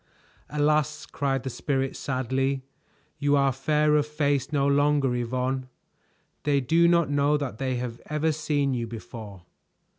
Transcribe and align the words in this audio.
"Alas!" 0.49 1.05
cried 1.05 1.43
the 1.43 1.49
Spirit 1.51 1.95
sadly. 1.95 2.63
"You 3.19 3.35
are 3.35 3.51
fair 3.51 3.95
of 3.95 4.07
face 4.07 4.51
no 4.51 4.65
longer, 4.65 5.15
Yvonne. 5.15 5.67
They 6.41 6.59
do 6.59 6.87
not 6.87 7.11
know 7.11 7.37
that 7.37 7.59
they 7.59 7.75
have 7.75 8.01
ever 8.07 8.31
seen 8.31 8.73
you 8.73 8.87
before." 8.87 9.43